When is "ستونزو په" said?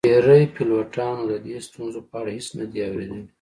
1.67-2.15